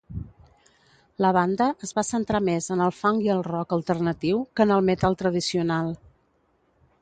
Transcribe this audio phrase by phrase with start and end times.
[1.25, 4.75] La banda es va centrar més en el funk i el rock alternatiu que en
[4.79, 5.95] el metall tradicional.